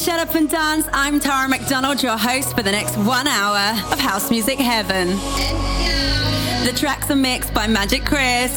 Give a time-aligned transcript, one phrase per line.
[0.00, 0.88] Shut Up and Dance.
[0.94, 5.08] I'm Tara McDonald, your host for the next one hour of House Music Heaven.
[6.64, 8.50] The tracks are mixed by Magic Chris.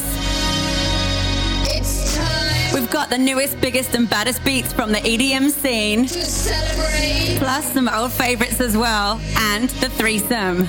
[2.72, 6.06] We've got the newest, biggest, and baddest beats from the EDM scene.
[7.36, 10.60] Plus some old favorites as well, and the threesome.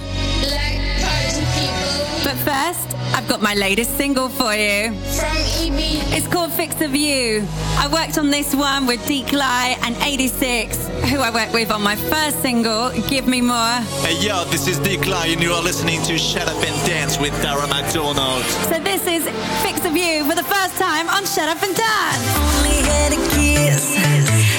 [2.25, 4.91] But first, I've got my latest single for you.
[4.91, 5.79] From EB.
[6.11, 7.47] It's called Fix of You.
[7.77, 11.95] I worked on this one with Decly and 86, who I worked with on my
[11.95, 13.79] first single, Give Me More.
[14.03, 17.31] Hey yo, this is Decly and you are listening to Shut Up and Dance with
[17.41, 18.43] Tara McDonald.
[18.67, 19.23] So this is
[19.63, 22.37] Fix of You for the first time on Shut Up and Dance.
[22.57, 23.95] Only had a kiss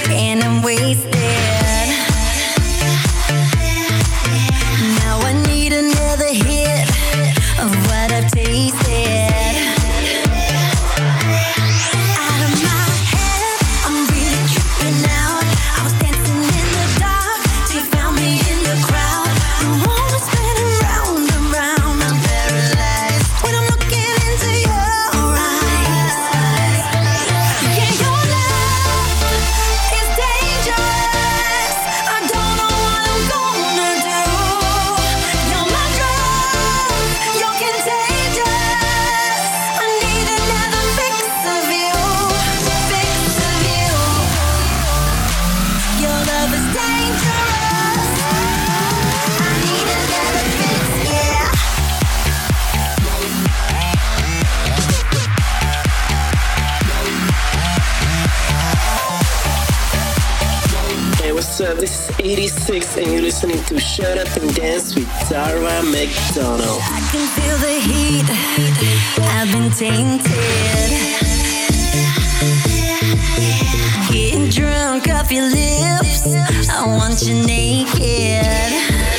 [0.09, 1.46] and I'm wasted.
[62.29, 66.81] 86, and you're listening to Shut Up and Dance with Tara McDonald.
[66.83, 68.27] I can feel the heat.
[69.31, 70.33] I've been tainted.
[74.11, 76.27] Getting drunk off your lips.
[76.69, 79.16] I want you naked.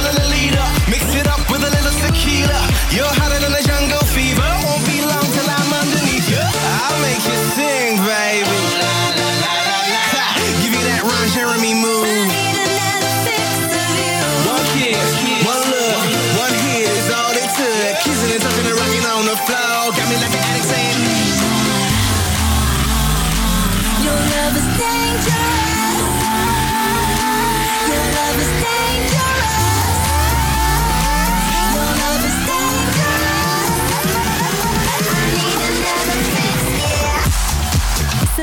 [0.00, 0.64] The leader.
[0.88, 2.60] Mix it up with a little tequila.
[2.96, 4.48] You're hotter than a jungle fever.
[4.64, 6.40] Won't be long till I'm underneath you.
[6.40, 8.60] I'll make you sing, baby.
[10.64, 12.08] Give you that Ron Jeremy move.
[12.08, 14.20] I need another fix of you.
[14.48, 15.12] One kiss,
[15.44, 16.00] one look,
[16.40, 17.92] one hit is all it took.
[18.06, 19.92] Kissing and touching and rocking on the floor.
[19.92, 20.61] Got me like an addict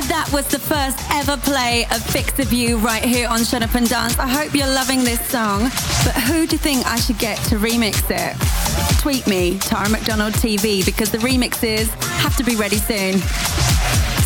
[0.10, 3.76] that was the first ever play of Fix of You right here on Shut Up
[3.76, 4.18] and Dance.
[4.18, 5.70] I hope you're loving this song.
[6.04, 8.36] But who do you think I should get to remix it?
[9.02, 11.90] Tweet me, Tara McDonald TV, because the remixes
[12.22, 13.20] have to be ready soon.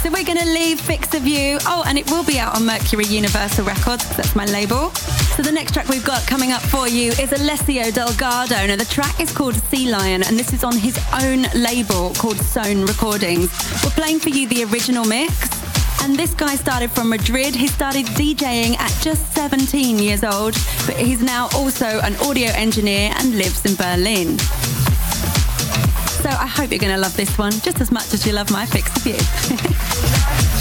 [0.01, 1.57] So we're going to leave Fix of You.
[1.65, 4.89] Oh, and it will be out on Mercury Universal Records, that's my label.
[5.35, 8.67] So the next track we've got coming up for you is Alessio Delgado.
[8.67, 12.37] Now the track is called Sea Lion, and this is on his own label called
[12.37, 13.51] Zone Recordings.
[13.83, 15.62] We're playing for you the original mix.
[16.03, 17.55] And this guy started from Madrid.
[17.55, 20.53] He started DJing at just 17 years old,
[20.85, 24.37] but he's now also an audio engineer and lives in Berlin.
[26.19, 28.51] So I hope you're going to love this one just as much as you love
[28.51, 30.49] my fix of you.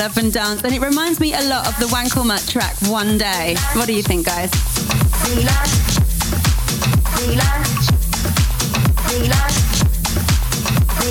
[0.00, 3.18] Shut Up and Dance, and it reminds me a lot of the Wankelmut track One
[3.18, 3.54] Day.
[3.74, 4.50] What do you think, guys?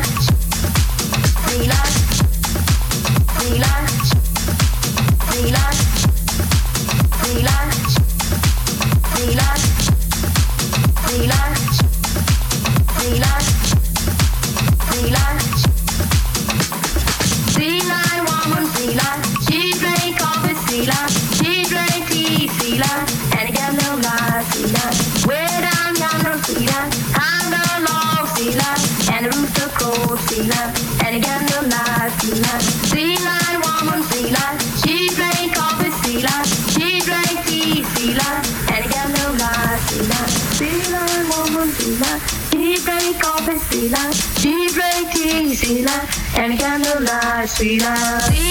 [47.58, 48.45] respirar.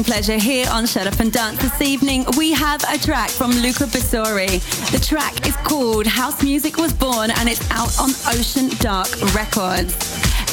[0.00, 3.50] Listening pleasure here on Shut Up and Dance this evening, we have a track from
[3.50, 4.60] Luca Bissori.
[4.92, 9.94] The track is called House Music Was Born and it's out on Ocean Dark Records.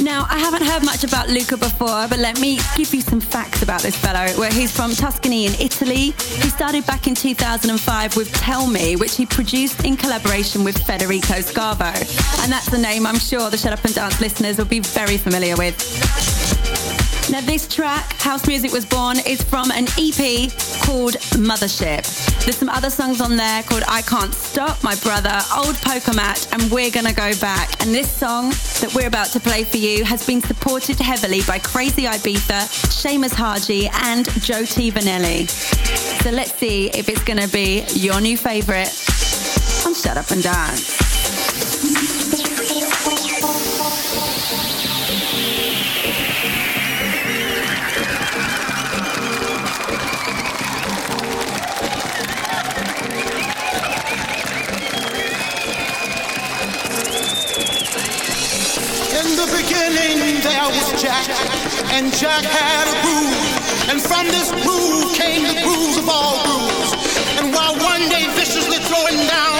[0.01, 3.63] Now, I haven't heard much about Luca before, but let me give you some facts
[3.63, 4.27] about this fellow.
[4.37, 6.13] Where he's from Tuscany in Italy.
[6.17, 11.35] He started back in 2005 with Tell Me, which he produced in collaboration with Federico
[11.35, 11.93] Scavo.
[12.43, 15.17] And that's a name I'm sure the Shut Up and Dance listeners will be very
[15.17, 15.75] familiar with.
[17.37, 20.49] Now, this track, House Music Was Born, is from an EP
[20.81, 22.01] called Mothership.
[22.43, 26.47] There's some other songs on there called I Can't Stop, My Brother, Old Poker Match,
[26.51, 27.79] and We're Gonna Go Back.
[27.79, 28.49] And this song
[28.81, 33.35] that we're about to play for you has been supported heavily by Crazy Ibiza, Seamus
[33.35, 34.89] Haji, and Joe T.
[34.89, 35.47] Vannelli.
[36.23, 38.89] So let's see if it's gonna be your new favourite
[39.85, 41.06] on Shut Up and Dance.
[59.87, 61.27] Beginning there was Jack,
[61.95, 66.91] and Jack had a groove, and from this groove came the grooves of all grooves.
[67.39, 69.56] And while one day viciously throwing down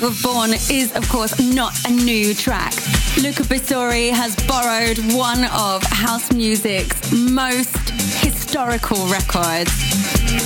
[0.00, 2.72] Music Was Born is, of course, not a new track.
[3.18, 7.90] Luca Bissori has borrowed one of house music's most
[8.20, 9.70] historical records.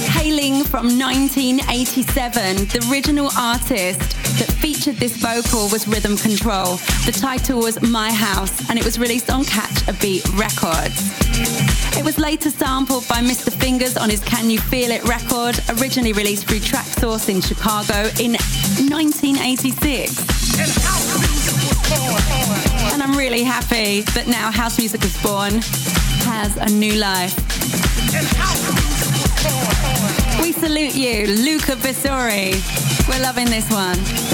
[0.09, 4.01] Hailing from 1987, the original artist
[4.39, 6.77] that featured this vocal was Rhythm Control.
[7.07, 11.24] The title was My House, and it was released on Catch a Beat Records.
[11.97, 13.53] It was later sampled by Mr.
[13.53, 18.33] Fingers on his Can You Feel It record, originally released through Traxsource in Chicago in
[18.91, 20.19] 1986.
[22.93, 25.61] And I'm really happy that now House Music Was Born
[26.25, 27.35] has a new life.
[30.41, 32.55] We salute you, Luca Bissori.
[33.09, 34.34] We're loving this one.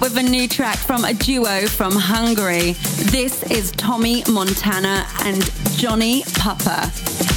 [0.00, 2.72] With a new track from a duo from Hungary.
[3.10, 5.42] This is Tommy Montana and
[5.76, 6.84] Johnny Pupper.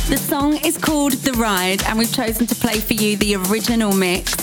[0.10, 3.94] The song is called The Ride, and we've chosen to play for you the original
[3.94, 4.36] mix.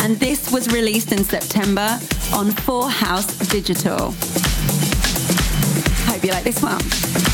[0.00, 1.98] And this was released in September
[2.32, 4.12] on Four House Digital.
[6.06, 7.25] Hope you like this one.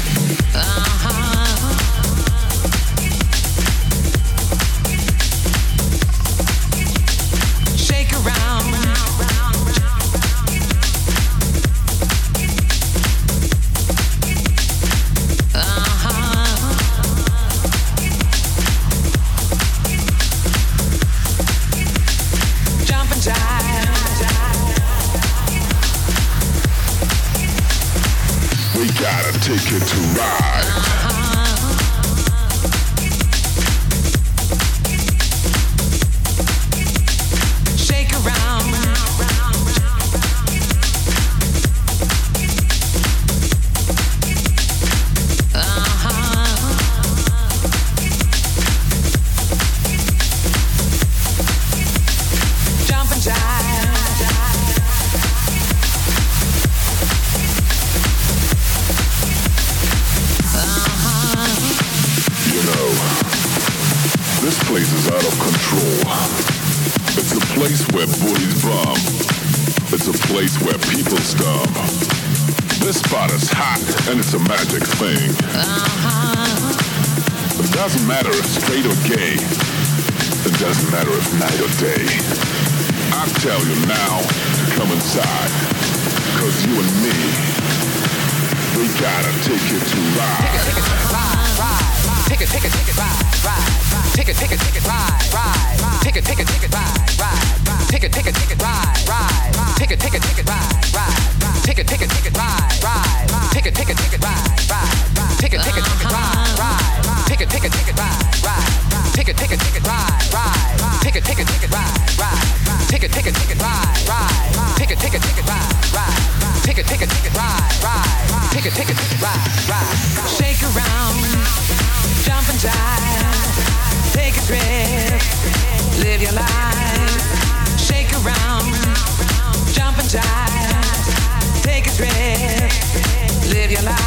[133.81, 134.02] Life.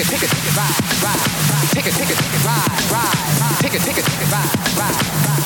[0.00, 0.08] Ride.
[0.08, 1.20] Take it, ride, ride.
[1.72, 3.16] Take it, take it, ride, ride.
[3.60, 4.96] Take it, take it, ride, ride.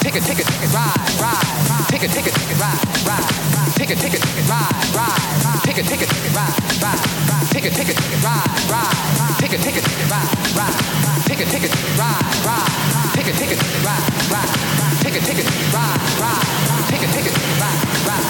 [0.00, 0.38] Take it, take
[0.74, 1.44] ride, ride.
[1.88, 2.28] Take it, take
[2.60, 3.74] ride, ride.
[3.74, 4.14] Take it, take
[4.48, 5.64] ride, ride.
[5.64, 6.02] Take it, take
[6.34, 7.04] ride, ride.
[7.50, 8.94] Take it, take ride, ride.
[9.40, 10.94] Take it, take ride, ride.
[11.24, 12.74] Take it, take ride, ride.
[13.14, 14.54] Take it, take ride, ride.
[15.02, 15.40] Take it, take
[15.74, 16.44] ride, ride.
[16.86, 17.26] Take it, take
[17.60, 18.26] ride, ride.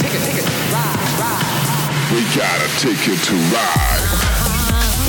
[0.00, 1.44] Take it, ride, ride.
[2.10, 5.07] We gotta take it to ride.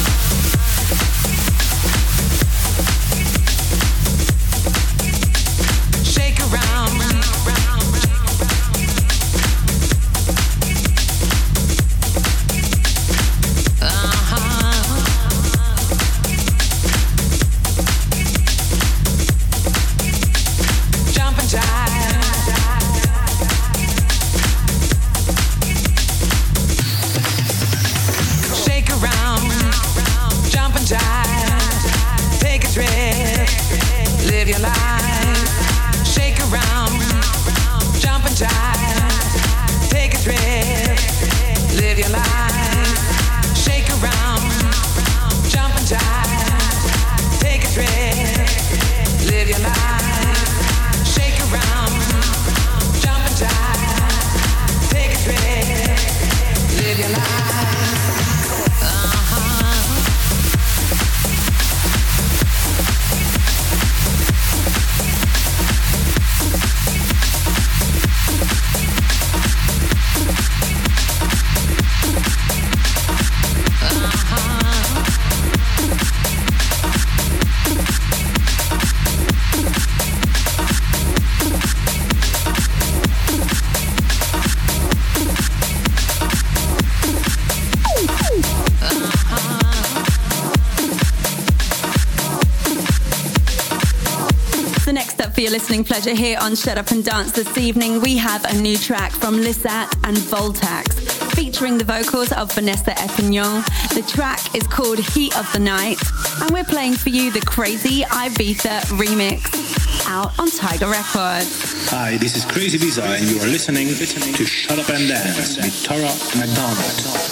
[95.50, 98.78] Your listening pleasure here on Shut Up and Dance this evening, we have a new
[98.78, 100.94] track from Lissat and Voltax,
[101.34, 103.66] featuring the vocals of Vanessa Epignon.
[103.96, 105.98] The track is called Heat of the Night,
[106.42, 111.90] and we're playing for you the Crazy Ibiza remix, out on Tiger Records.
[111.90, 115.84] Hi, this is Crazy Ibiza, and you are listening to Shut Up and Dance with
[115.84, 117.29] Tara McDonald.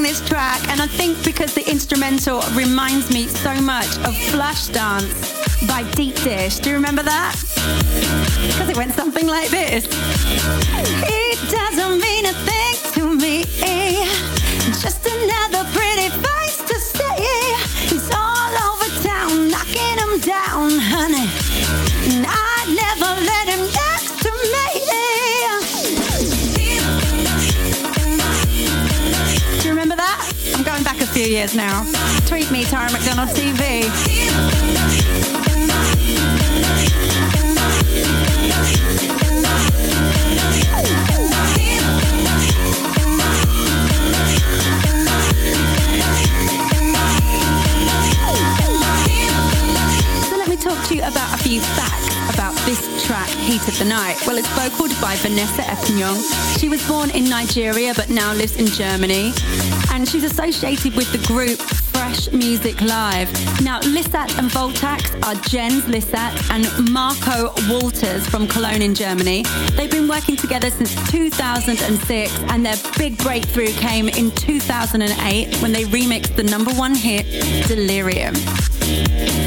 [0.00, 5.82] This track, and I think because the instrumental reminds me so much of Flashdance by
[5.90, 6.60] Deep Dish.
[6.60, 7.34] Do you remember that?
[8.46, 9.86] Because it went something like this.
[11.02, 13.44] It doesn't mean a thing to me.
[31.28, 31.84] Few years now.
[32.26, 33.82] Tweet me, Tara McDonald TV.
[50.28, 51.97] So let me talk to you about a few facts
[52.68, 54.20] this track, Heat of the Night.
[54.26, 56.20] Well, it's vocaled by Vanessa Epignon.
[56.58, 59.32] She was born in Nigeria but now lives in Germany.
[59.90, 63.32] And she's associated with the group Fresh Music Live.
[63.62, 69.44] Now, Lissat and Voltax are Jens Lissat and Marco Walters from Cologne in Germany.
[69.72, 75.84] They've been working together since 2006 and their big breakthrough came in 2008 when they
[75.84, 77.24] remixed the number one hit,
[77.66, 78.34] Delirium.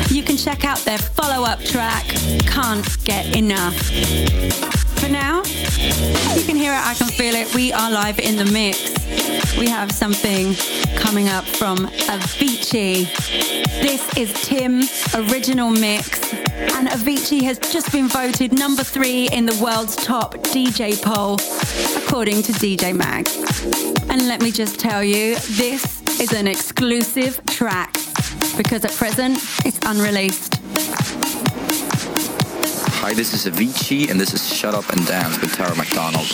[0.09, 2.05] You can check out their follow up track,
[2.45, 3.75] Can't Get Enough.
[4.99, 5.37] For now,
[6.35, 7.53] you can hear it, I can feel it.
[7.55, 8.93] We are live in the mix.
[9.57, 10.53] We have something
[10.95, 11.77] coming up from
[12.07, 13.05] Avicii.
[13.81, 19.59] This is Tim's original mix, and Avicii has just been voted number three in the
[19.63, 21.35] world's top DJ poll,
[22.03, 23.27] according to DJ Mag.
[24.09, 28.00] And let me just tell you, this is an exclusive track
[28.57, 30.59] because at present it's unreleased.
[33.01, 36.27] Hi, this is Avicii, and this is Shut Up and Dance with Tara McDonald.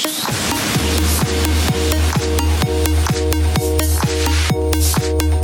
[4.88, 5.37] Thank you.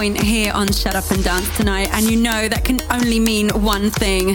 [0.00, 3.50] Point here on Shut Up and Dance tonight, and you know that can only mean
[3.50, 4.28] one thing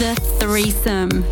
[0.00, 1.22] the threesome.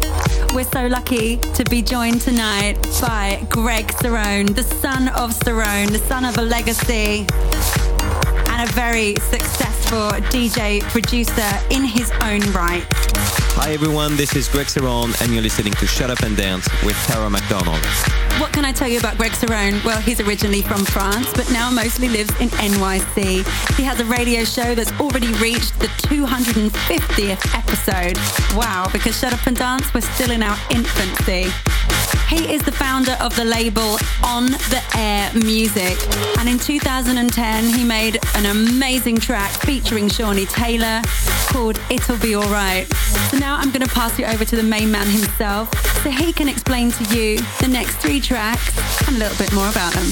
[0.54, 5.98] We're so lucky to be joined tonight by Greg Cerrone, the son of Cerrone, the
[5.98, 7.24] son of a legacy,
[8.50, 12.84] and a very successful DJ producer in his own right.
[13.56, 16.96] Hi everyone, this is Greg Cerrone and you're listening to Shut Up and Dance with
[17.06, 17.80] Tara McDonald.
[18.38, 19.84] What can I tell you about Greg Cerrone?
[19.84, 23.44] Well, he's originally from France, but now mostly lives in NYC.
[23.76, 28.16] He has a radio show that's already reached the 250th episode.
[28.56, 31.50] Wow, because Shut Up and Dance, we're still in our infancy.
[32.28, 35.96] He is the founder of the label On the Air Music.
[36.38, 41.00] And in 2010, he made an amazing track featuring Shawnee Taylor
[41.48, 42.92] called It'll Be Alright.
[43.30, 46.34] So now I'm going to pass you over to the main man himself so he
[46.34, 48.76] can explain to you the next three tracks
[49.08, 50.04] and a little bit more about them.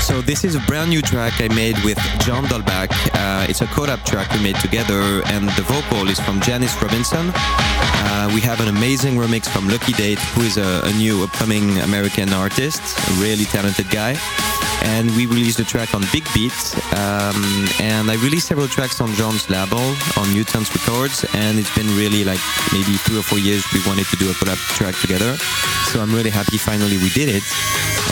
[0.00, 2.90] So this is a brand new track I made with John Dolbach.
[3.14, 7.30] Uh, it's a collab track we made together and the vocal is from Janice Robinson.
[8.28, 11.78] Uh, we have an amazing remix from Lucky Date, who is a, a new upcoming
[11.78, 14.16] American artist, a really talented guy.
[14.84, 16.52] And we released the track on Big Beat.
[16.94, 21.24] Um, and I released several tracks on John's label, on Newtons Records.
[21.34, 22.40] And it's been really like
[22.72, 25.36] maybe two or four years we wanted to do a collab track together.
[25.90, 27.42] So I'm really happy finally we did it.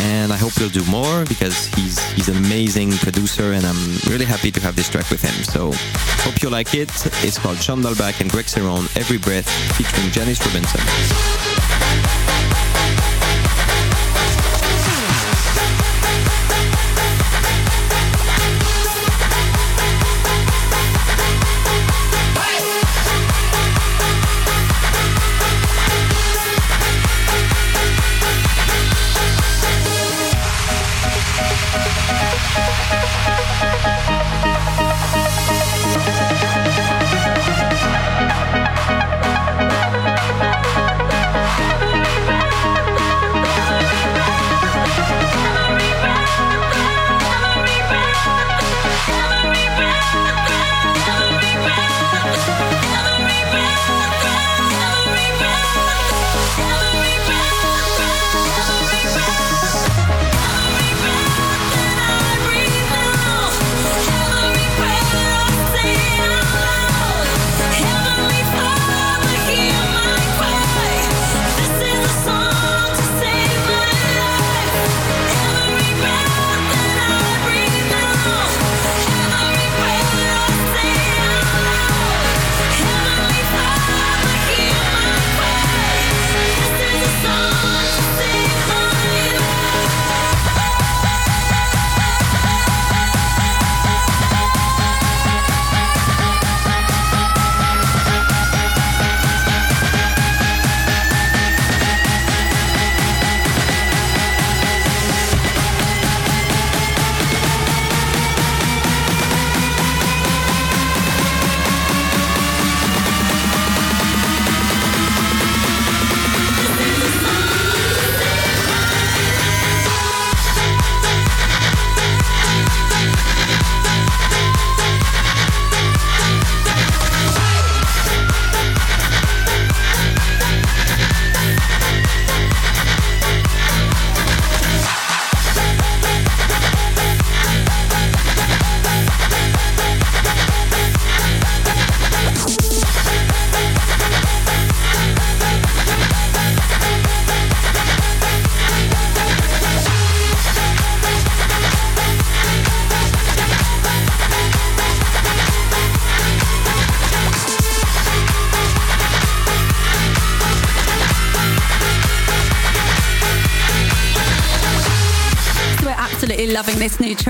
[0.01, 4.25] And I hope we'll do more because he's he's an amazing producer and I'm really
[4.25, 5.45] happy to have this track with him.
[5.45, 5.73] So
[6.25, 6.91] hope you like it.
[7.25, 12.36] It's called John and Greg Cerrone, Every Breath, featuring Janice Robinson.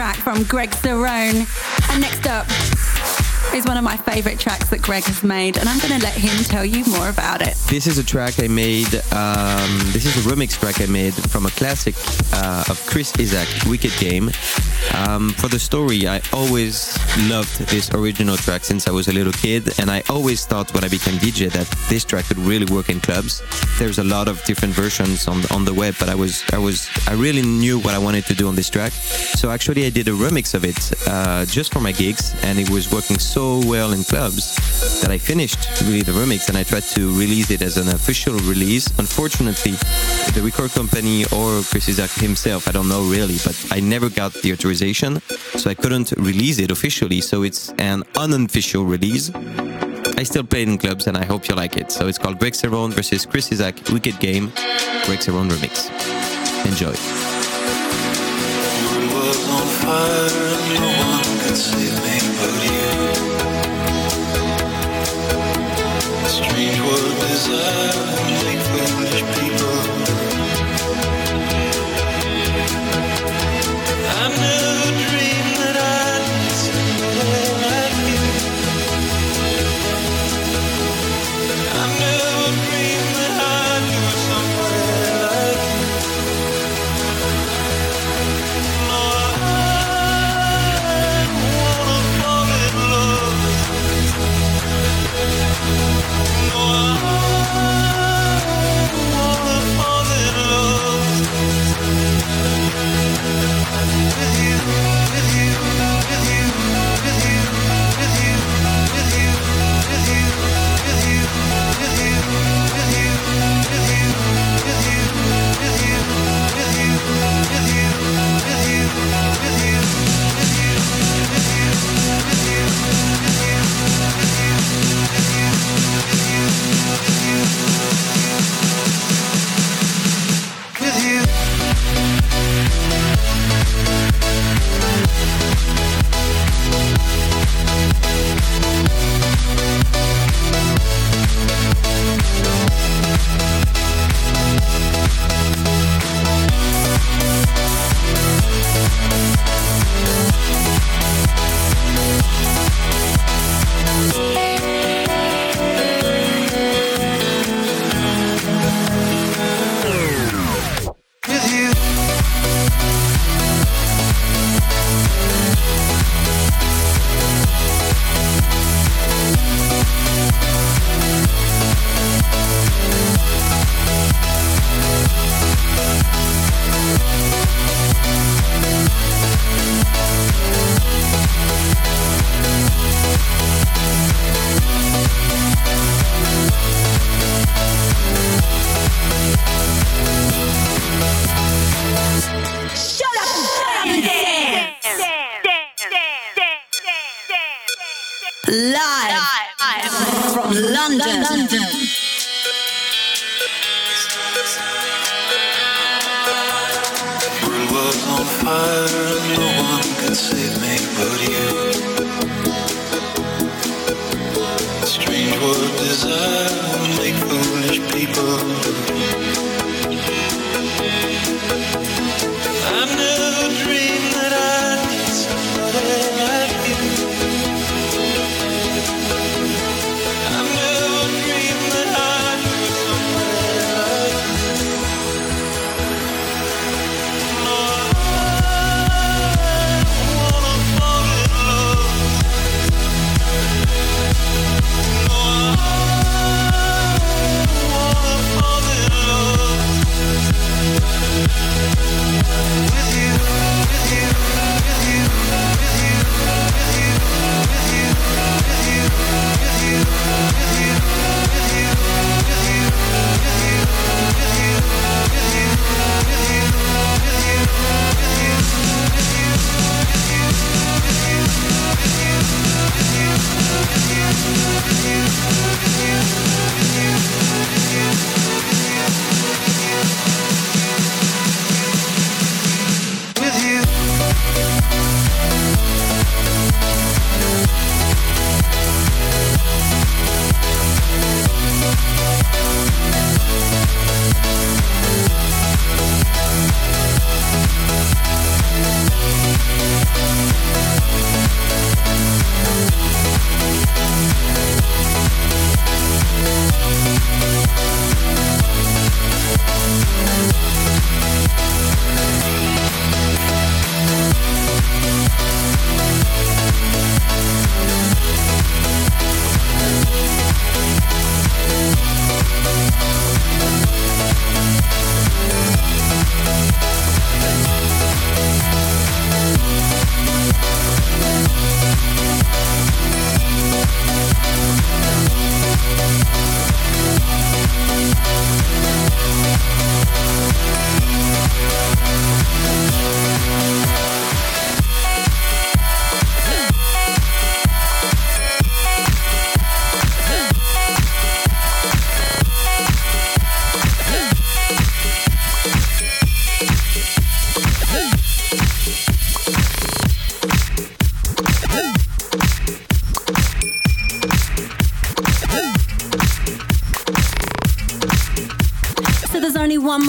[0.07, 1.47] Track from Greg Cerrone.
[1.91, 2.47] And next up
[3.53, 6.15] is one of my favorite tracks that Greg has made, and I'm going to let
[6.15, 7.55] him tell you more about it.
[7.69, 8.95] This is a track I made.
[9.13, 11.95] Um, this is a remix track I made from a classic
[12.33, 14.31] uh, of Chris Isaak, Wicked Game.
[14.95, 16.99] Um, for the story, I always
[17.29, 20.85] loved this original track since I was a little kid, and I always thought when
[20.85, 23.43] I became DJ that this track could really work in clubs.
[23.79, 26.89] There's a lot of different versions on on the web, but I was I was
[27.07, 28.93] I really knew what I wanted to do on this track.
[28.93, 32.71] So actually, I did a remix of it uh, just for my gigs, and it
[32.71, 34.56] was working so well in clubs
[35.01, 38.35] that I finished really the remix and I tried to release it as an official
[38.35, 38.87] release.
[38.99, 39.73] Unfortunately,
[40.35, 44.33] the record company or Chris Isaak himself, I don't know really, but I never got
[44.35, 45.21] the authorization,
[45.57, 47.21] so I couldn't release it officially.
[47.21, 49.31] So it's an unofficial release.
[50.17, 51.93] I still play it in clubs and I hope you like it.
[51.93, 54.53] So it's called Greg Cerrone versus Chris Isaak Wicked Game,
[55.07, 55.91] Greg Cerrone remix.
[56.67, 56.95] Enjoy.
[66.57, 66.79] Strange
[67.21, 67.93] desire
[68.47, 69.56] make foolish people.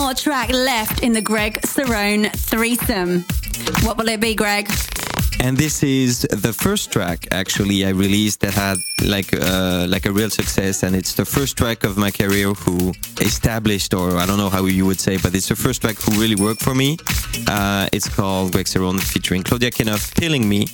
[0.08, 3.26] More track left in the Greg Cerrone threesome.
[3.86, 4.70] What will it be, Greg?
[5.40, 10.12] And this is the first track actually I released that had like uh, like a
[10.12, 14.38] real success, and it's the first track of my career who established, or I don't
[14.38, 16.98] know how you would say, but it's the first track who really worked for me.
[17.48, 20.68] Uh, it's called Greg Cerrone featuring Claudia Kinoff, "Killing Me,"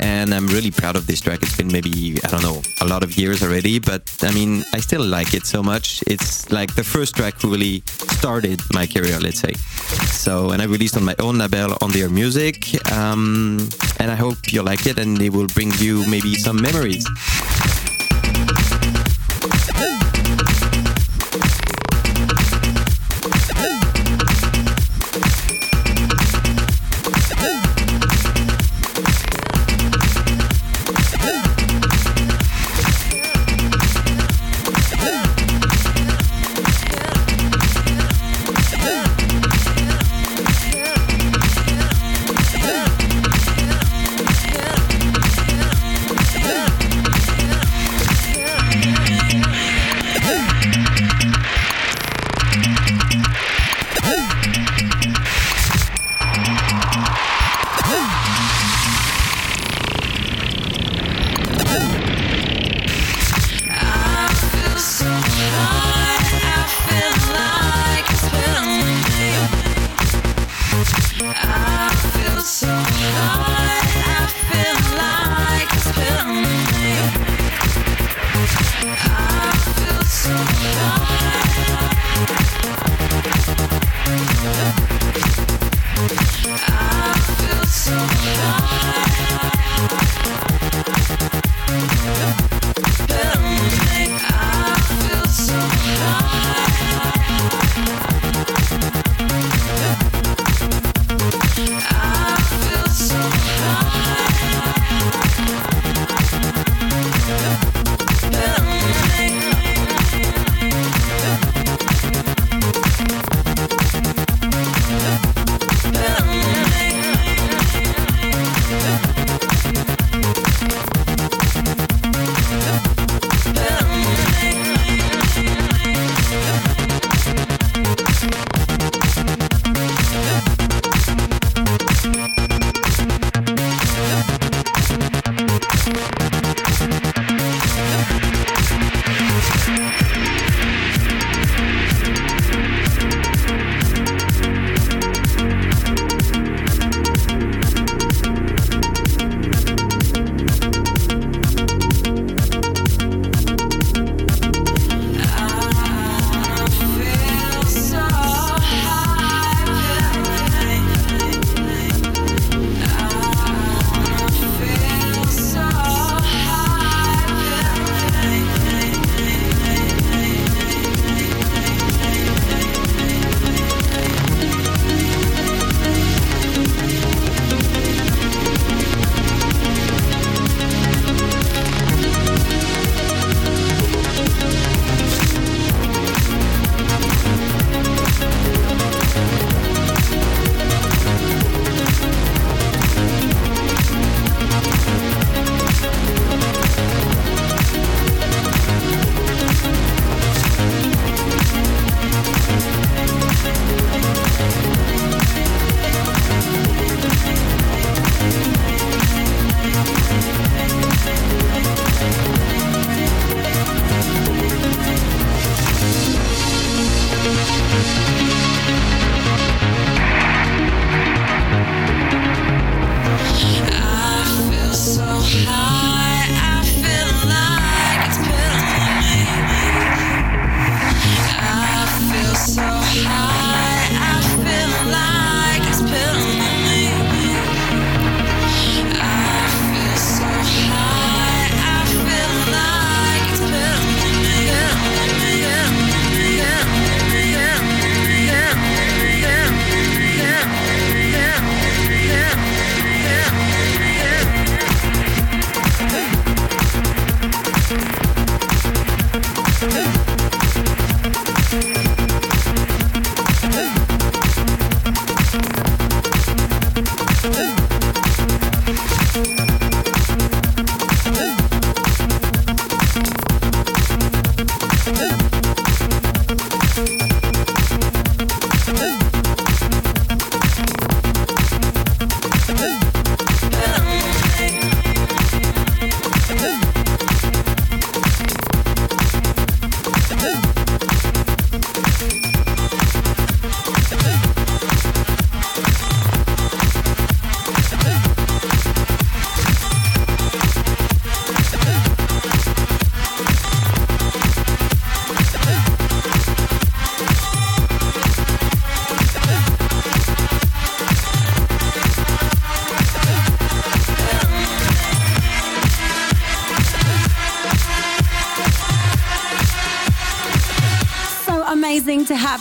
[0.00, 1.42] and I'm really proud of this track.
[1.42, 4.80] It's been maybe I don't know a lot of years already, but I mean I
[4.80, 6.02] still like it so much.
[6.06, 7.82] It's like the first track who really
[8.18, 9.54] started my career, let's say.
[10.06, 12.56] So, and I released on my own label On the Air Music,
[12.92, 13.68] um,
[13.98, 17.06] and I hope you like it, and it will bring you maybe some memories.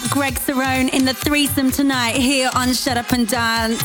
[0.09, 3.81] Greg Cerrone in the threesome tonight here on Shut Up and Dance.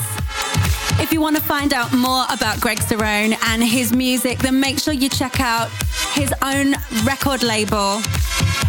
[1.01, 4.79] If you want to find out more about Greg Cerrone and his music, then make
[4.79, 5.69] sure you check out
[6.13, 8.01] his own record label.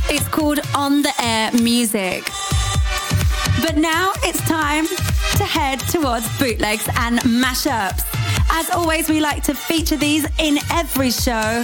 [0.09, 2.23] It's called On the Air Music.
[3.61, 8.03] But now it's time to head towards bootlegs and mashups.
[8.49, 11.63] As always, we like to feature these in every show.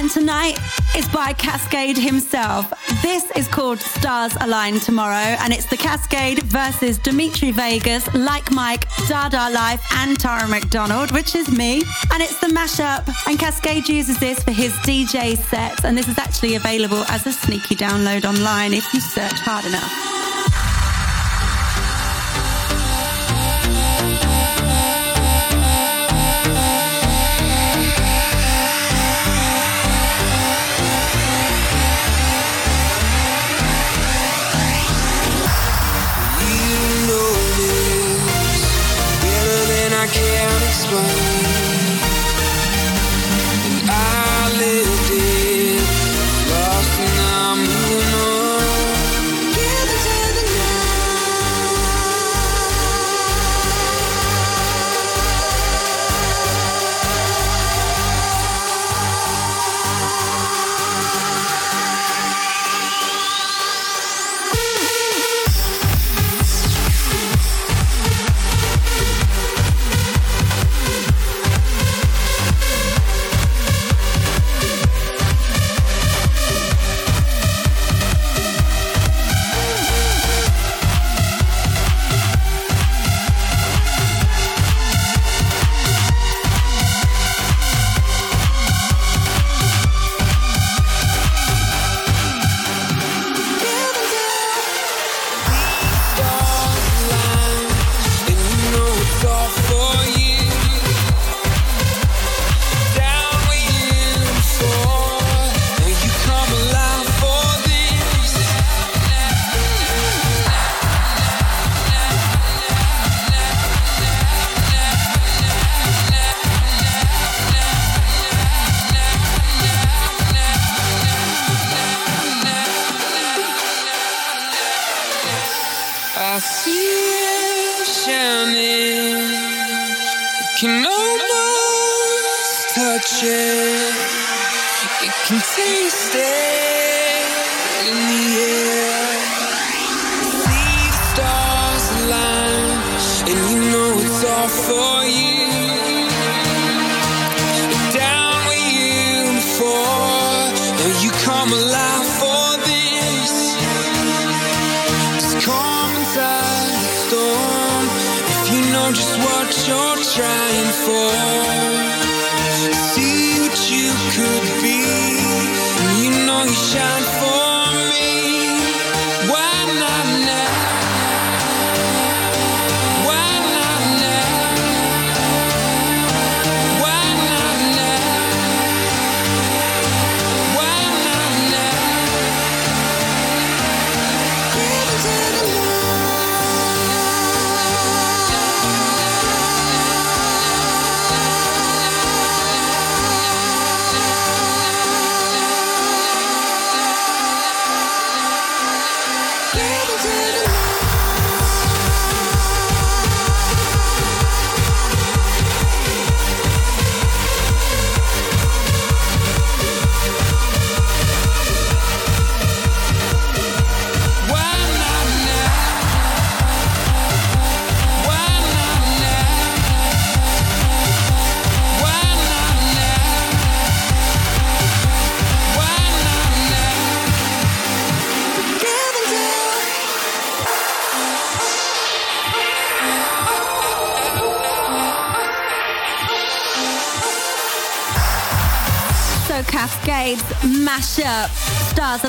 [0.00, 0.56] And tonight
[0.96, 2.72] is by Kaskade himself.
[3.02, 8.86] This is called Stars Align Tomorrow, and it's the Kaskade versus Dimitri Vegas, Like Mike,
[9.08, 11.82] Dada Life, and Tara McDonald, which is me.
[12.14, 16.16] And it's the mashup, and Kaskade uses this for his DJ sets, and this is
[16.16, 20.19] actually available as a sneaky download online if you search hard enough.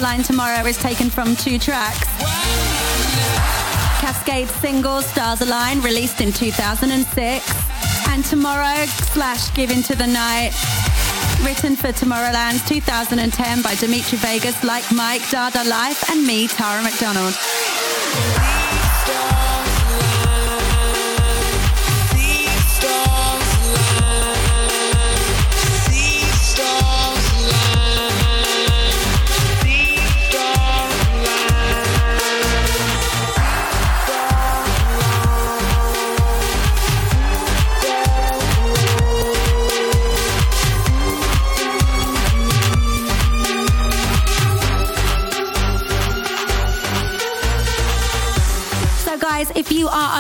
[0.02, 2.08] Align Tomorrow is taken from two tracks.
[4.02, 7.46] Kaskade single Stars Align released in 2006
[8.10, 10.54] and Tomorrow slash Give Into the Night
[11.46, 17.36] written for Tomorrowland's 2010 by Dimitri Vegas, Like Mike, Dada Life and me, Tara McDonald.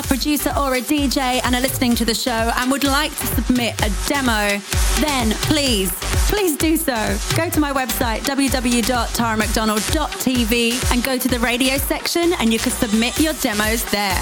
[0.03, 3.25] A producer or a DJ and are listening to the show and would like to
[3.27, 4.59] submit a demo,
[4.99, 5.91] then please,
[6.29, 7.17] please do so.
[7.35, 13.19] Go to my website, www.taramcdonald.tv, and go to the radio section and you can submit
[13.19, 14.19] your demos there.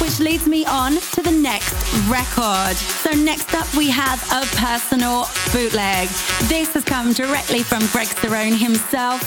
[0.00, 1.74] Which leads me on to the next
[2.08, 2.76] record.
[2.76, 6.08] So next up we have a personal bootleg.
[6.48, 9.20] This has come directly from Greg Cerrone himself.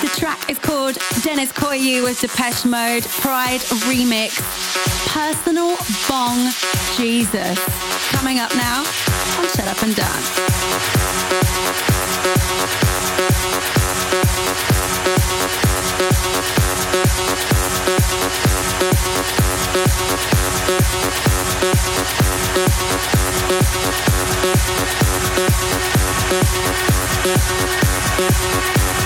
[0.00, 4.40] The track is called Dennis Koyu with Depeche Mode Pride Remix.
[5.06, 5.76] Personal
[6.08, 6.50] Bong
[6.96, 7.58] Jesus.
[8.10, 10.40] Coming up now on Shut Up and Dance.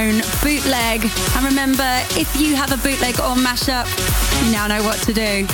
[0.00, 1.04] Bootleg.
[1.36, 1.84] And remember,
[2.16, 3.86] if you have a bootleg or mashup,
[4.42, 5.46] you now know what to do.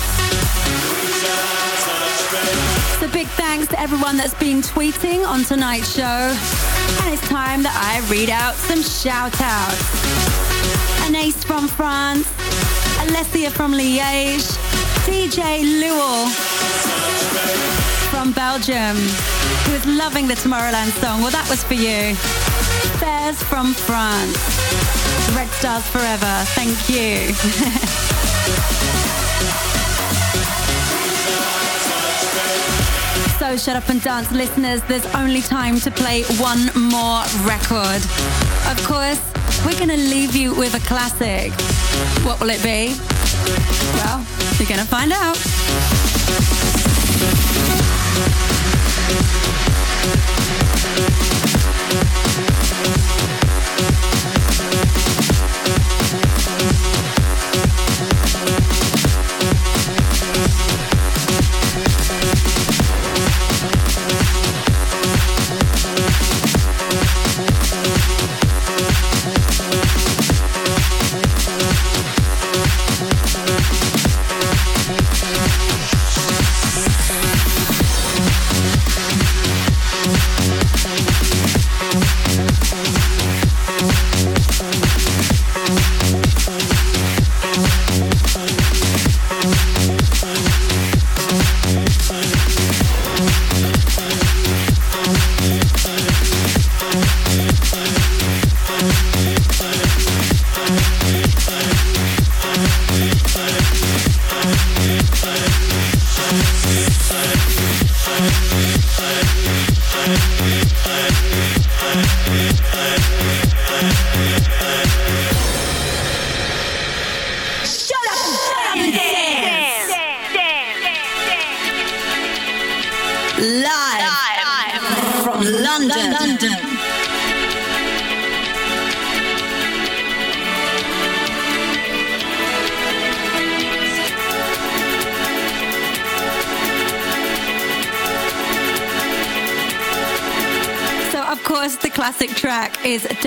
[3.01, 6.05] So big thanks to everyone that's been tweeting on tonight's show.
[6.05, 9.83] And it's time that I read out some shout outs.
[11.03, 12.29] Anaïs from France,
[13.03, 14.47] Alessia from Liège,
[15.07, 16.29] DJ Luel
[18.11, 18.97] from Belgium,
[19.67, 21.21] who is loving the Tomorrowland song.
[21.21, 22.46] Well, that was for you.
[23.27, 24.37] Bears from France.
[25.35, 26.45] Red Stars Forever.
[26.55, 27.35] Thank you.
[33.39, 34.83] So, shut up and dance, listeners.
[34.89, 38.03] There's only time to play one more record.
[38.73, 39.21] Of course,
[39.65, 41.53] we're going to leave you with a classic.
[42.25, 42.97] What will it be?
[43.95, 44.25] Well,
[44.59, 45.37] you're going to find out.
[51.46, 51.46] Shut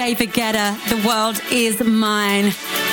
[0.10, 2.46] David Guetta, The World Is Mine.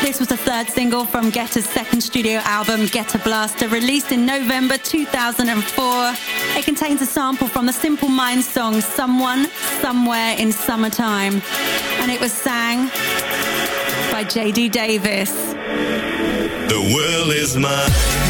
[0.02, 4.76] This was the third single from Guetta's second studio album, Guetta Blaster, released in November
[4.76, 6.12] 2004.
[6.58, 9.46] It contains a sample from the Simple Minds song Someone,
[9.80, 11.40] Somewhere in Summertime.
[12.00, 12.88] And it was sang
[14.12, 15.32] by JD Davis.
[16.68, 18.25] The world is mine.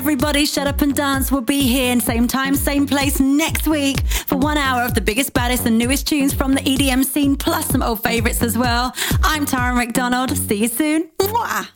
[0.00, 0.46] Everybody.
[0.46, 1.30] Shut up and dance.
[1.30, 5.02] We'll be here in same time, same place next week for one hour of the
[5.02, 8.94] biggest, baddest, and newest tunes from the EDM scene, plus some old favorites as well.
[9.22, 10.34] I'm Tara McDonald.
[10.34, 11.10] See you soon.
[11.18, 11.68] Mwah.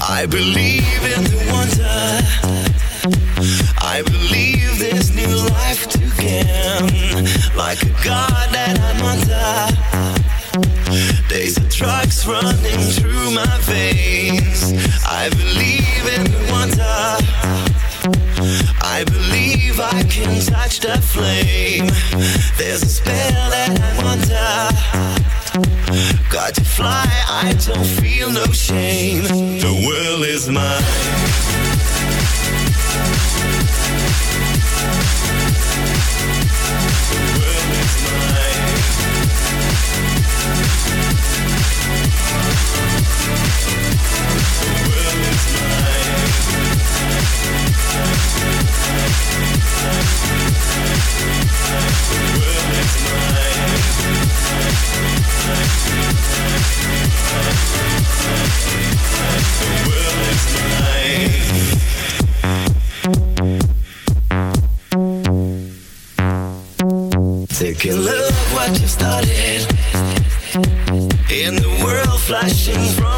[0.00, 0.82] I believe
[1.14, 2.26] in the wonder.
[3.80, 7.26] I believe there's new life to gain.
[7.56, 9.86] Like a god that I'm under.
[11.28, 14.85] Days of drugs running through my veins.
[15.08, 17.16] I believe in wonder.
[18.82, 21.86] I believe I can touch the flame.
[22.58, 24.06] There's a spell that I'm.
[26.30, 29.22] Got to fly, I don't feel no shame.
[29.22, 31.65] The world is mine.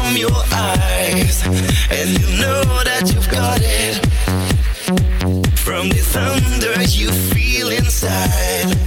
[0.09, 1.45] From your eyes.
[1.91, 3.95] And you know that you've got it.
[5.57, 8.78] From the thunder you feel inside.